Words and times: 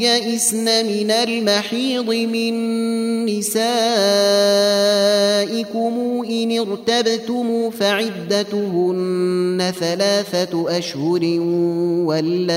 يئسن 0.00 0.86
من 0.86 1.10
المحيض 1.10 2.10
من 2.14 2.54
نسائكم 3.26 3.84
إن 6.30 6.58
ارتبتم 6.58 7.70
فعدتهن 7.70 8.92
ثلاثة 9.80 10.78
أشهر 10.78 11.24
واللائي 12.06 12.50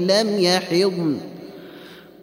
لم 0.00 0.38
يحضن 0.38 1.35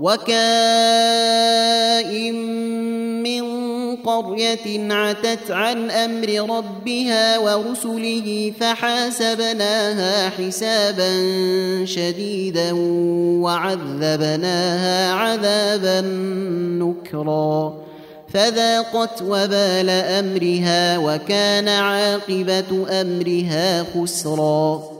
وكائن 0.00 0.30
من 3.22 3.42
قرية 3.96 4.92
عتت 4.92 5.50
عن 5.50 5.90
أمر 5.90 6.56
ربها 6.56 7.38
ورسله 7.38 8.52
فحاسبناها 8.60 10.28
حسابا 10.28 11.12
شديدا 11.84 12.72
وعذبناها 13.42 15.12
عذابا 15.12 16.00
نكرا. 16.80 17.74
فذاقت 18.28 19.22
وبال 19.22 19.90
أمرها 19.90 20.98
وكان 20.98 21.68
عاقبة 21.68 22.86
أمرها 23.00 23.84
خسرا. 23.94 24.99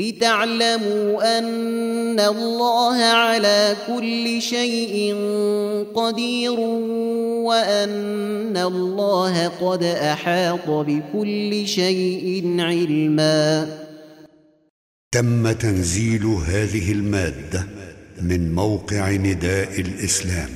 لتعلموا 0.00 1.38
أن 1.38 2.20
الله 2.20 2.96
على 2.96 3.76
كل 3.86 4.42
شيء 4.42 5.14
قدير 5.94 6.60
وأن 7.50 8.56
الله 8.56 9.48
قد 9.48 9.82
أحاط 9.82 10.68
بكل 10.68 11.68
شيء 11.68 12.56
علما. 12.58 13.68
تم 15.12 15.52
تنزيل 15.52 16.26
هذه 16.26 16.92
المادة 16.92 17.66
من 18.22 18.54
موقع 18.54 19.10
نداء 19.10 19.80
الإسلام 19.80 20.48